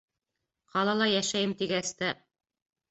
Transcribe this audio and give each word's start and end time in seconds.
Ҡалала 0.75 1.07
йәшәйем 1.13 1.55
тигәс 1.63 1.97
тә. 2.03 2.13